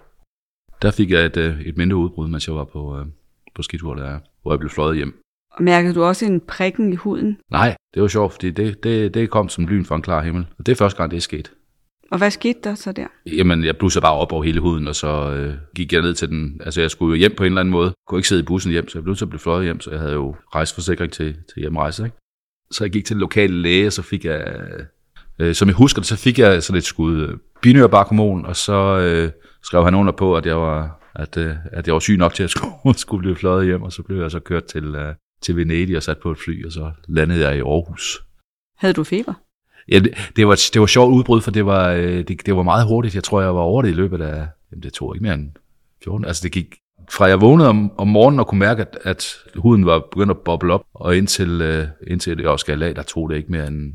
der 0.83 0.91
fik 0.91 1.11
jeg 1.11 1.27
et, 1.27 1.37
øh, 1.37 1.61
et 1.61 1.77
mindre 1.77 1.97
udbrud, 1.97 2.29
mens 2.29 2.49
jeg 2.49 2.57
var 2.57 2.65
på, 2.65 2.99
øh, 2.99 3.07
på 3.55 3.63
skitur, 3.63 3.95
der, 3.95 4.19
hvor 4.43 4.53
jeg 4.53 4.59
blev 4.59 4.71
fløjet 4.71 4.97
hjem. 4.97 5.21
Og 5.53 5.63
mærkede 5.63 5.95
du 5.95 6.05
også 6.05 6.27
en 6.27 6.41
prikken 6.41 6.93
i 6.93 6.97
huden? 6.97 7.39
Nej, 7.51 7.77
det 7.95 8.03
var 8.03 8.09
sjovt, 8.09 8.33
fordi 8.33 8.51
det, 8.51 8.85
det, 8.85 9.15
det 9.15 9.31
kom 9.31 9.49
som 9.49 9.67
lyn 9.67 9.85
fra 9.85 9.97
en 9.97 10.03
klar 10.03 10.23
himmel. 10.23 10.47
Og 10.59 10.67
det 10.67 10.73
er 10.73 10.77
første 10.77 10.97
gang, 10.97 11.11
det 11.11 11.17
er 11.17 11.21
sket. 11.21 11.53
Og 12.11 12.19
hvad 12.19 12.31
skete 12.31 12.59
der 12.65 12.75
så 12.75 12.93
der? 12.93 13.07
Jamen, 13.27 13.65
jeg 13.65 13.77
blussede 13.77 14.03
bare 14.03 14.15
op 14.15 14.33
over 14.33 14.43
hele 14.45 14.61
huden, 14.61 14.89
og 14.89 14.95
så 14.95 15.33
øh, 15.33 15.55
gik 15.75 15.93
jeg 15.93 16.03
ned 16.03 16.15
til 16.15 16.29
den. 16.29 16.61
Altså, 16.65 16.81
jeg 16.81 16.91
skulle 16.91 17.17
jo 17.17 17.19
hjem 17.19 17.35
på 17.37 17.45
en 17.45 17.47
eller 17.47 17.61
anden 17.61 17.73
måde. 17.73 17.87
Jeg 17.87 17.95
kunne 18.09 18.19
ikke 18.19 18.29
sidde 18.29 18.43
i 18.43 18.45
bussen 18.45 18.73
hjem, 18.73 18.89
så 18.89 18.99
jeg 18.99 19.05
blev 19.05 19.17
til 19.17 19.25
at 19.25 19.29
blive 19.29 19.41
fløjet 19.41 19.65
hjem, 19.65 19.81
så 19.81 19.91
jeg 19.91 20.01
havde 20.01 20.13
jo 20.13 20.37
rejseforsikring 20.55 21.13
til, 21.13 21.33
til 21.33 21.61
hjemrejse. 21.61 22.05
Ikke? 22.05 22.17
Så 22.71 22.85
jeg 22.85 22.91
gik 22.91 23.05
til 23.05 23.15
den 23.15 23.21
lokale 23.21 23.63
læge, 23.63 23.87
og 23.87 23.93
så 23.93 24.03
fik 24.03 24.25
jeg 24.25 24.45
Øh, 25.41 25.55
som 25.55 25.69
jeg 25.69 25.77
husker 25.77 26.01
det, 26.01 26.07
så 26.07 26.17
fik 26.17 26.39
jeg 26.39 26.63
sådan 26.63 26.79
et 26.79 26.85
skud 26.85 27.21
øh, 27.21 27.39
binyrbarkhormon, 27.63 28.47
og 28.47 28.57
så 28.57 28.99
øh, 28.99 29.31
skrev 29.63 29.85
han 29.85 29.95
under 29.95 30.13
på, 30.13 30.37
at 30.37 30.47
jeg 30.47 30.57
var, 30.57 31.11
at, 31.15 31.37
øh, 31.37 31.57
at 31.73 31.87
jeg 31.87 31.95
var 31.95 32.01
syg 32.01 32.17
nok 32.17 32.35
til 32.35 32.43
at 32.43 32.51
skulle, 32.57 32.99
skulle 32.99 33.21
blive 33.21 33.37
fløjet 33.37 33.67
hjem, 33.67 33.83
og 33.83 33.93
så 33.93 34.03
blev 34.03 34.21
jeg 34.21 34.31
så 34.31 34.41
kørt 34.41 34.65
til, 34.65 34.95
øh, 34.95 35.15
til 35.43 35.57
Venedig 35.57 35.97
og 35.97 36.03
sat 36.03 36.19
på 36.19 36.31
et 36.31 36.39
fly, 36.39 36.67
og 36.67 36.73
så 36.73 36.93
landede 37.09 37.49
jeg 37.49 37.57
i 37.57 37.61
Aarhus. 37.61 38.23
Havde 38.77 38.95
du 38.95 39.05
feber? 39.05 39.35
Ja, 39.89 39.99
det, 39.99 40.15
det 40.37 40.49
var, 40.49 40.61
det 40.75 40.81
var 40.81 40.87
sjovt 40.87 41.13
udbrud, 41.13 41.41
for 41.41 41.51
det 41.51 41.67
var, 41.67 41.91
øh, 41.91 42.25
det, 42.29 42.47
det 42.47 42.57
var 42.57 42.63
meget 42.63 42.87
hurtigt. 42.87 43.15
Jeg 43.15 43.25
tror, 43.25 43.41
jeg 43.41 43.55
var 43.55 43.61
over 43.61 43.83
det 43.83 43.89
i 43.89 43.93
løbet 43.93 44.21
af, 44.21 44.47
jamen 44.71 44.83
det 44.83 44.93
tog 44.93 45.17
ikke 45.17 45.23
mere 45.23 45.35
end 45.35 45.51
14. 46.05 46.25
Altså 46.25 46.43
det 46.43 46.53
gik 46.53 46.75
fra 47.11 47.25
jeg 47.25 47.41
vågnede 47.41 47.69
om, 47.69 47.93
om 47.99 48.09
morgenen 48.09 48.41
og 48.41 48.47
kunne 48.47 48.59
mærke, 48.59 48.83
at, 48.83 48.99
at 49.03 49.37
huden 49.57 49.87
var 49.87 50.03
begyndt 50.13 50.31
at 50.31 50.39
boble 50.39 50.73
op, 50.73 50.85
og 50.95 51.17
indtil, 51.17 51.61
øh, 51.61 51.87
indtil 52.07 52.39
det 52.39 52.47
også 52.47 52.65
skal 52.65 52.83
af, 52.83 52.95
der 52.95 53.03
tog 53.03 53.31
det 53.31 53.37
ikke 53.37 53.53
mere 53.53 53.67
end 53.67 53.93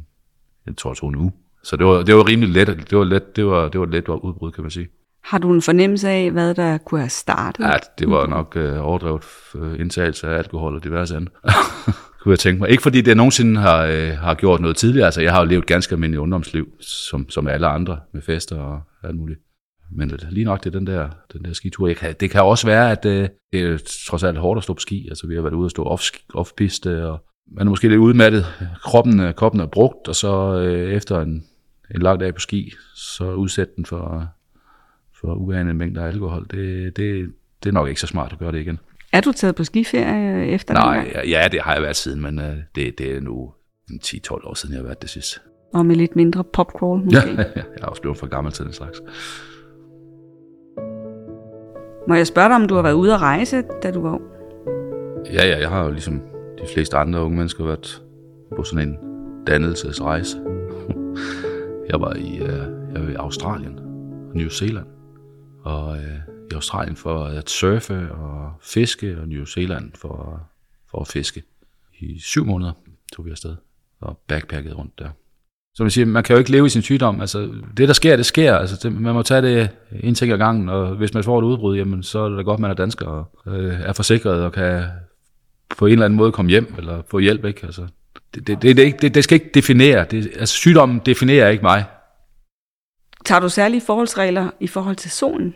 jeg 0.65 0.77
tror, 0.77 0.93
to 0.93 1.09
nu. 1.09 1.31
Så 1.63 1.75
det 1.77 1.85
var, 1.85 2.03
det 2.03 2.15
var 2.15 2.27
rimelig 2.27 2.50
let. 2.50 2.67
Det 2.89 2.97
var, 2.97 3.03
let, 3.03 3.35
det 3.35 3.45
var, 3.45 3.69
det 3.69 3.79
var 3.79 3.85
let 3.85 4.09
udbrud, 4.09 4.51
kan 4.51 4.63
man 4.63 4.71
sige. 4.71 4.88
Har 5.23 5.38
du 5.38 5.53
en 5.53 5.62
fornemmelse 5.62 6.09
af, 6.09 6.31
hvad 6.31 6.53
der 6.53 6.77
kunne 6.77 7.00
have 7.00 7.09
startet? 7.09 7.63
Ja, 7.63 7.73
det 8.00 8.09
var 8.09 8.27
nok 8.27 8.55
øh, 8.55 8.88
overdrevet 8.88 9.23
øh, 9.55 9.79
indtagelse 9.79 10.27
af 10.27 10.38
alkohol 10.38 10.75
og 10.75 10.83
diverse 10.83 11.15
andet. 11.15 11.31
kunne 12.23 12.31
jeg 12.31 12.39
tænke 12.39 12.59
mig. 12.59 12.69
Ikke 12.69 12.83
fordi 12.83 13.01
det 13.01 13.17
nogensinde 13.17 13.61
har, 13.61 13.85
øh, 13.85 14.09
har 14.17 14.33
gjort 14.33 14.61
noget 14.61 14.77
tidligere. 14.77 15.05
Altså, 15.05 15.21
jeg 15.21 15.31
har 15.31 15.39
jo 15.39 15.45
levet 15.45 15.65
ganske 15.65 15.93
almindeligt 15.93 16.19
ungdomsliv, 16.19 16.67
som, 16.79 17.29
som 17.29 17.47
alle 17.47 17.67
andre, 17.67 17.99
med 18.13 18.21
fester 18.21 18.59
og 18.59 18.81
alt 19.03 19.15
muligt. 19.15 19.39
Men 19.91 20.11
lige 20.29 20.45
nok 20.45 20.63
det 20.63 20.75
er 20.75 20.79
den 20.79 20.87
der, 20.87 21.09
den 21.33 21.45
der 21.45 21.53
skitur. 21.53 21.87
Jeg 21.87 21.95
kan, 21.95 22.15
det 22.19 22.29
kan 22.29 22.43
også 22.43 22.67
være, 22.67 22.91
at 22.91 23.05
øh, 23.05 23.29
det 23.51 23.61
er 23.61 23.77
trods 24.07 24.23
alt 24.23 24.37
hårdt 24.37 24.57
at 24.57 24.63
stå 24.63 24.73
på 24.73 24.79
ski. 24.79 25.07
Altså, 25.09 25.27
vi 25.27 25.35
har 25.35 25.41
været 25.41 25.53
ude 25.53 25.65
og 25.65 25.71
stå 25.71 25.83
off, 25.83 26.03
off-piste, 26.33 27.05
og 27.05 27.23
man 27.51 27.67
er 27.67 27.69
måske 27.69 27.87
lidt 27.87 27.99
udmattet, 27.99 28.45
kroppen, 28.83 29.19
øh, 29.19 29.33
kroppen 29.33 29.61
er 29.61 29.65
brugt, 29.65 30.07
og 30.07 30.15
så 30.15 30.59
øh, 30.59 30.93
efter 30.93 31.21
en, 31.21 31.43
en 31.95 32.01
lang 32.01 32.19
dag 32.19 32.33
på 32.33 32.39
ski, 32.39 32.73
så 32.95 33.33
udsætte 33.33 33.73
den 33.75 33.85
for, 33.85 34.27
for 35.21 35.33
uanede 35.33 35.73
mængder 35.73 36.03
af 36.03 36.07
alkohol. 36.07 36.47
Det, 36.51 36.97
det, 36.97 37.33
det 37.63 37.69
er 37.69 37.73
nok 37.73 37.87
ikke 37.87 38.01
så 38.01 38.07
smart 38.07 38.33
at 38.33 38.39
gøre 38.39 38.51
det 38.51 38.59
igen. 38.59 38.79
Er 39.13 39.22
du 39.22 39.32
taget 39.32 39.55
på 39.55 39.63
skiferie 39.63 40.48
efter 40.48 40.74
Nej, 40.74 40.96
gang? 40.96 41.27
ja, 41.27 41.48
det 41.51 41.62
har 41.62 41.74
jeg 41.74 41.82
været 41.82 41.96
siden, 41.96 42.22
men 42.22 42.39
øh, 42.39 42.58
det, 42.75 42.98
det 42.98 43.17
er 43.17 43.22
nu 43.22 43.51
en 43.91 44.00
10-12 44.03 44.50
år 44.50 44.53
siden, 44.53 44.74
jeg 44.74 44.79
har 44.79 44.86
været 44.86 45.01
det 45.01 45.10
sidst. 45.10 45.41
Og 45.74 45.86
med 45.86 45.96
lidt 45.96 46.15
mindre 46.15 46.43
popcrawl 46.43 47.03
måske? 47.03 47.29
Ja, 47.29 47.38
jeg 47.55 47.63
er 47.82 47.86
også 47.86 48.01
blevet 48.01 48.17
for 48.17 48.27
gammel 48.27 48.53
til 48.53 48.65
den 48.65 48.74
slags. 48.74 49.01
Må 52.08 52.15
jeg 52.15 52.27
spørge 52.27 52.50
dig, 52.50 52.55
om 52.55 52.67
du 52.67 52.75
har 52.75 52.82
været 52.82 52.93
ude 52.93 53.13
at 53.13 53.22
rejse, 53.22 53.63
da 53.84 53.91
du 53.91 54.01
var 54.01 54.12
ung? 54.12 54.24
Ja, 55.34 55.48
ja, 55.48 55.60
jeg 55.60 55.70
har 55.70 55.84
jo 55.84 55.91
ligesom 55.91 56.22
de 56.58 56.67
fleste 56.74 56.98
andre 56.98 57.24
unge 57.24 57.38
mennesker 57.38 57.65
været 57.65 58.03
på 58.55 58.63
sådan 58.63 58.89
en 58.89 58.98
dannelsesrejse. 59.48 60.38
jeg 61.91 62.01
var 62.01 62.13
i, 62.13 62.38
øh, 62.38 62.67
jeg 62.93 63.03
var 63.03 63.10
i 63.10 63.15
Australien 63.15 63.79
og 64.29 64.36
New 64.36 64.50
Zealand. 64.50 64.86
Og 65.63 65.98
øh, 65.98 66.20
i 66.51 66.53
Australien 66.55 66.96
for 66.96 67.25
at 67.25 67.50
surfe 67.50 68.12
og 68.12 68.53
fiske, 68.62 69.17
og 69.22 69.27
New 69.27 69.46
Zealand 69.46 69.91
for, 69.96 70.41
for 70.91 71.01
at 71.01 71.08
fiske. 71.08 71.43
I 72.00 72.20
syv 72.20 72.46
måneder 72.46 72.72
tog 73.13 73.25
vi 73.25 73.32
afsted 73.32 73.55
og 74.01 74.20
backpackede 74.27 74.75
rundt 74.75 75.00
der. 75.00 75.10
Som 75.75 75.84
jeg 75.84 75.91
siger, 75.91 76.05
man 76.05 76.24
kan 76.24 76.34
jo 76.34 76.38
ikke 76.38 76.51
leve 76.51 76.65
i 76.65 76.70
sin 76.70 76.82
sygdom. 76.82 77.22
Altså, 77.22 77.51
det, 77.77 77.88
der 77.88 77.93
sker, 77.93 78.15
det 78.15 78.25
sker. 78.25 78.55
Altså, 78.55 78.79
det, 78.84 79.01
man 79.01 79.13
må 79.13 79.22
tage 79.22 79.41
det 79.41 79.70
en 80.03 80.15
ting 80.15 80.32
ad 80.32 80.38
gangen, 80.38 80.70
og 80.70 80.96
hvis 80.96 81.13
man 81.13 81.24
får 81.24 81.39
et 81.39 81.43
udbrud, 81.43 81.77
jamen, 81.77 82.03
så 82.03 82.20
er 82.20 82.29
det 82.29 82.38
da 82.38 82.43
godt, 82.43 82.60
man 82.60 82.72
er 82.72 82.75
dansker 82.75 83.05
og 83.05 83.27
øh, 83.48 83.79
er 83.79 83.93
forsikret 83.93 84.43
og 84.43 84.51
kan 84.51 84.84
på 85.77 85.86
en 85.86 85.91
eller 85.91 86.05
anden 86.05 86.17
måde 86.17 86.32
komme 86.32 86.50
hjem 86.50 86.74
eller 86.77 87.01
få 87.12 87.20
hjælp. 87.20 87.46
Ikke? 87.46 87.65
Altså, 87.65 87.88
det, 88.36 88.48
det, 88.48 88.62
det, 88.62 88.77
det, 88.77 89.01
det, 89.01 89.15
det 89.15 89.24
skal 89.24 89.36
ikke 89.36 89.50
definere. 89.53 90.05
Det, 90.12 90.32
altså, 90.36 90.55
sygdommen 90.55 91.01
definerer 91.05 91.50
ikke 91.50 91.63
mig, 91.63 91.86
Tager 93.25 93.39
du 93.39 93.49
særlige 93.49 93.81
forholdsregler 93.85 94.49
i 94.59 94.67
forhold 94.67 94.95
til 94.95 95.11
solen? 95.11 95.55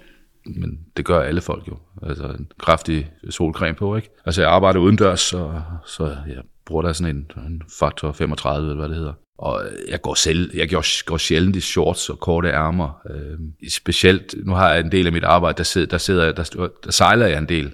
men 0.55 0.79
det 0.97 1.05
gør 1.05 1.19
alle 1.21 1.41
folk 1.41 1.67
jo. 1.67 1.77
Altså 2.03 2.23
en 2.27 2.47
kraftig 2.59 3.11
solcreme 3.29 3.75
på, 3.75 3.95
ikke? 3.95 4.09
Altså 4.25 4.41
jeg 4.41 4.51
arbejder 4.51 4.79
udendørs, 4.79 5.19
så, 5.19 5.61
så 5.85 6.05
jeg 6.05 6.41
bruger 6.65 6.81
der 6.81 6.93
sådan 6.93 7.15
en, 7.15 7.31
en 7.47 7.61
faktor 7.79 8.11
35, 8.11 8.65
eller 8.65 8.75
hvad 8.75 8.89
det 8.89 8.97
hedder. 8.97 9.13
Og 9.37 9.63
jeg 9.89 10.01
går, 10.01 10.13
selv, 10.13 10.51
jeg 10.57 10.69
går, 10.69 11.05
går 11.05 11.17
sjældent 11.17 11.55
i 11.55 11.59
shorts 11.59 12.09
og 12.09 12.19
korte 12.19 12.49
ærmer. 12.49 13.01
Øh, 13.09 13.39
specielt, 13.69 14.35
nu 14.45 14.53
har 14.53 14.69
jeg 14.73 14.79
en 14.79 14.91
del 14.91 15.05
af 15.07 15.13
mit 15.13 15.23
arbejde, 15.23 15.57
der, 15.57 15.63
sidder, 15.63 15.87
der, 15.87 15.97
sidder, 15.97 16.23
jeg- 16.25 16.37
der, 16.37 16.67
der 16.83 16.91
sejler 16.91 17.27
jeg 17.27 17.37
en 17.37 17.49
del 17.49 17.73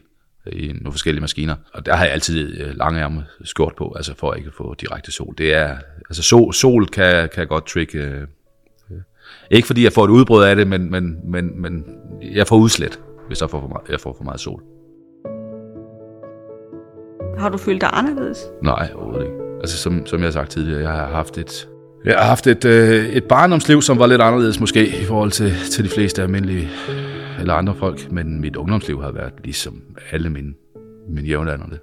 i 0.52 0.68
nogle 0.68 0.92
forskellige 0.92 1.22
maskiner. 1.22 1.56
Og 1.74 1.86
der 1.86 1.96
har 1.96 2.04
jeg 2.04 2.14
altid 2.14 2.62
øh, 2.62 2.76
lange 2.78 3.00
ærme 3.02 3.26
skjort 3.44 3.74
på, 3.78 3.94
altså 3.96 4.14
for 4.18 4.32
at 4.32 4.38
ikke 4.38 4.48
at 4.48 4.54
få 4.54 4.74
direkte 4.74 5.12
sol. 5.12 5.34
Det 5.38 5.54
er, 5.54 5.78
altså 6.10 6.24
sol, 6.24 6.54
sol 6.54 6.88
kan, 6.88 7.30
kan 7.36 7.48
godt 7.48 7.66
trigge 7.68 7.98
øh, 7.98 8.28
ikke 9.52 9.68
fordi 9.68 9.84
jeg 9.84 9.94
får 9.94 10.06
et 10.06 10.10
udbrud 10.10 10.44
af 10.44 10.56
det, 10.56 10.68
men, 10.68 10.92
men, 10.92 11.18
men, 11.32 11.62
men 11.62 11.86
jeg 12.22 12.48
får 12.48 12.58
udslæt, 12.58 13.00
hvis 13.28 13.42
jeg 13.42 13.50
får 13.50 13.62
for 13.62 13.68
meget, 13.68 13.90
jeg 13.90 14.00
får 14.00 14.14
for 14.18 14.24
meget 14.24 14.40
sol. 14.40 14.64
Har 17.38 17.50
du 17.50 17.58
følt 17.58 17.82
dig 17.82 17.90
anderledes? 17.94 18.38
Nej, 18.64 18.92
overhovedet 18.96 19.26
ikke. 19.26 19.38
Altså 19.62 19.78
som, 19.78 20.06
som 20.06 20.20
jeg 20.20 20.26
har 20.26 20.32
sagt 20.32 20.52
tidligere, 20.52 20.82
jeg 20.82 20.92
har 20.92 21.08
haft 21.08 21.38
et, 21.38 21.70
jeg 22.06 22.18
har 22.18 22.26
haft 22.26 22.48
et, 22.48 22.66
øh, 22.66 23.06
et 23.06 23.24
barndomsliv, 23.24 23.82
som 23.82 24.00
var 24.00 24.08
lidt 24.08 24.22
anderledes 24.22 24.60
måske 24.60 24.88
i 24.88 25.04
forhold 25.04 25.32
til, 25.32 25.54
til 25.72 25.84
de 25.84 25.90
fleste 25.90 26.22
almindelige 26.22 26.70
eller 27.40 27.54
andre 27.54 27.76
folk, 27.76 28.12
men 28.12 28.42
mit 28.42 28.56
ungdomsliv 28.56 29.02
har 29.02 29.12
været 29.12 29.34
ligesom 29.44 29.82
alle 30.12 30.30
mine, 30.30 30.54
mine 31.10 31.28
jævnaldrende. 31.28 31.80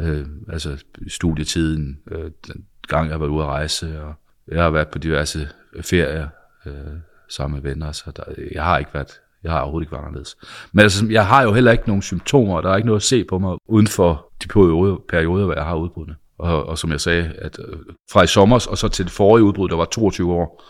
Øh, 0.00 0.26
altså 0.52 0.84
studietiden, 1.08 1.98
øh, 2.10 2.30
den 2.46 2.64
gang 2.88 3.06
jeg 3.06 3.14
har 3.14 3.18
været 3.18 3.30
ude 3.30 3.42
at 3.42 3.48
rejse, 3.48 4.00
og 4.02 4.14
jeg 4.48 4.62
har 4.62 4.70
været 4.70 4.88
på 4.88 4.98
diverse 4.98 5.48
ferier 5.80 6.28
øh, 6.68 6.92
sammen 7.28 7.62
med 7.62 7.70
venner, 7.70 7.92
så 7.92 8.10
der, 8.16 8.22
jeg 8.52 8.64
har 8.64 8.78
ikke 8.78 8.94
været, 8.94 9.20
jeg 9.42 9.52
har 9.52 9.60
overhovedet 9.60 9.86
ikke 9.86 9.92
været 9.92 10.04
anderledes. 10.04 10.36
Men 10.72 10.82
altså, 10.82 11.06
jeg 11.10 11.26
har 11.26 11.42
jo 11.42 11.52
heller 11.52 11.72
ikke 11.72 11.84
nogen 11.86 12.02
symptomer, 12.02 12.60
der 12.60 12.70
er 12.70 12.76
ikke 12.76 12.86
noget 12.86 13.00
at 13.00 13.04
se 13.04 13.24
på 13.24 13.38
mig 13.38 13.56
uden 13.68 13.86
for 13.86 14.32
de 14.42 14.48
perioder, 14.48 14.96
perioder 15.08 15.44
hvor 15.44 15.54
jeg 15.54 15.64
har 15.64 15.76
udbrudne. 15.76 16.14
Og, 16.38 16.66
og 16.66 16.78
som 16.78 16.90
jeg 16.90 17.00
sagde, 17.00 17.32
at 17.38 17.58
øh, 17.68 17.76
fra 18.12 18.22
i 18.22 18.26
sommer 18.26 18.66
og 18.70 18.78
så 18.78 18.88
til 18.88 19.04
det 19.04 19.12
forrige 19.12 19.44
udbrud, 19.44 19.68
der 19.68 19.76
var 19.76 19.84
22 19.84 20.32
år, 20.32 20.64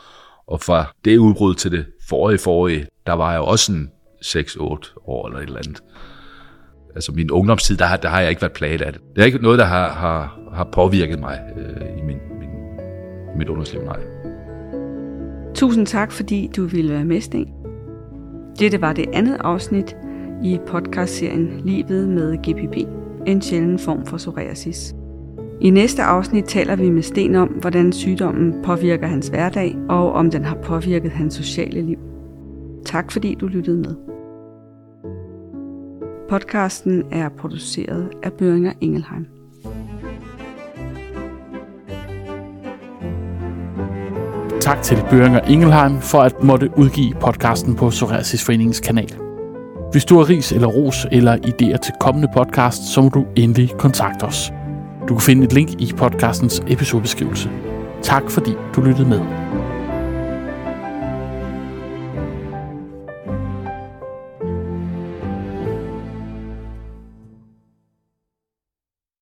og 0.47 0.61
fra 0.61 0.85
det 1.05 1.19
udbrud 1.19 1.55
til 1.55 1.71
det 1.71 1.87
forrige 2.09 2.39
forrige, 2.39 2.87
der 3.07 3.13
var 3.13 3.31
jeg 3.33 3.39
jo 3.39 3.45
også 3.45 3.73
en 3.73 3.91
6-8 4.25 4.61
år 5.07 5.27
eller 5.27 5.39
et 5.39 5.47
eller 5.47 5.59
andet. 5.59 5.83
Altså 6.95 7.13
min 7.13 7.31
ungdomstid, 7.31 7.77
der 7.77 7.85
har, 7.85 7.97
der 7.97 8.09
har 8.09 8.21
jeg 8.21 8.31
ikke 8.31 8.43
været 8.43 8.53
plaget 8.53 8.83
af 8.83 8.93
det. 8.93 9.03
Det 9.17 9.23
er 9.23 9.27
ikke 9.27 9.39
noget, 9.39 9.59
der 9.59 9.65
har, 9.65 9.89
har, 9.89 10.39
har 10.53 10.65
påvirket 10.73 11.19
mig 11.19 11.41
øh, 11.57 11.99
i 11.99 12.03
min, 12.03 12.19
min, 12.39 12.51
mit 13.37 13.49
ungdomsliv, 13.49 13.83
nej. 13.83 14.28
Tusind 15.59 15.87
tak, 15.87 16.13
fordi 16.13 16.51
du 16.57 16.65
ville 16.65 16.93
være 16.93 17.05
med, 17.05 17.21
Sten. 17.21 17.49
Dette 18.59 18.81
var 18.81 18.93
det 18.93 19.07
andet 19.13 19.37
afsnit 19.41 19.97
i 20.45 20.59
podcastserien 20.67 21.61
Livet 21.65 22.09
med 22.09 22.37
GPP, 22.37 22.77
en 23.27 23.43
sjælden 23.43 23.79
form 23.79 24.07
for 24.07 24.17
psoriasis. 24.17 24.95
I 25.61 25.71
næste 25.71 26.03
afsnit 26.03 26.45
taler 26.45 26.77
vi 26.77 26.91
med 26.91 27.03
Sten 27.03 27.35
om, 27.35 27.49
hvordan 27.49 27.93
sygdommen 27.93 28.55
påvirker 28.65 29.07
hans 29.07 29.29
hverdag, 29.29 29.77
og 29.89 30.13
om 30.13 30.31
den 30.31 30.45
har 30.45 30.57
påvirket 30.63 31.11
hans 31.11 31.35
sociale 31.35 31.83
liv. 31.83 31.99
Tak 32.85 33.13
fordi 33.13 33.35
du 33.35 33.47
lyttede 33.47 33.79
med. 33.79 33.95
Podcasten 36.29 37.03
er 37.11 37.29
produceret 37.29 38.11
af 38.23 38.33
Børinger 38.33 38.73
Engelheim. 38.81 39.38
Tak 44.61 44.83
til 44.83 44.99
Børinger 45.11 45.41
Ingelheim 45.41 46.01
for 46.01 46.21
at 46.21 46.43
måtte 46.43 46.79
udgive 46.79 47.15
podcasten 47.15 47.75
på 47.75 47.91
Psoriasisforeningens 47.91 48.81
kanal. 48.81 49.15
Hvis 49.93 50.05
du 50.05 50.17
har 50.17 50.29
ris 50.29 50.53
eller 50.53 50.69
ros 50.69 51.07
eller 51.13 51.37
idéer 51.37 51.77
til 51.77 51.95
kommende 52.01 52.29
podcast, 52.37 52.93
så 52.95 53.01
må 53.01 53.09
du 53.09 53.25
endelig 53.37 53.71
kontakte 53.79 54.25
os. 54.25 54.53
Du 55.09 55.15
kan 55.15 55.21
finde 55.21 55.45
et 55.45 55.53
link 55.53 55.71
i 55.71 55.93
podcastens 55.97 56.63
episodebeskrivelse. 56.69 57.51
Tak 58.03 58.31
fordi 58.31 58.51
du 58.77 58.81
lyttede 58.81 59.09
med. 59.09 59.48